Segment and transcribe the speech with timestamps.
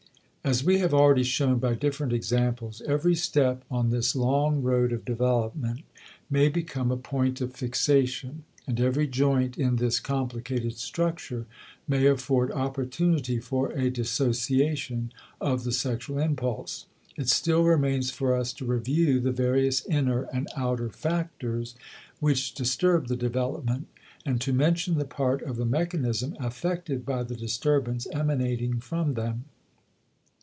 [0.41, 4.91] * As we have already shown by different examples, every step on this long road
[4.91, 5.81] of development
[6.31, 11.45] may become a point of fixation and every joint in this complicated structure
[11.87, 16.87] may afford opportunity for a dissociation of the sexual impulse.
[17.17, 21.75] It still remains for us to review the various inner and outer factors
[22.19, 23.89] which disturb the development,
[24.25, 29.45] and to mention the part of the mechanism affected by the disturbance emanating from them.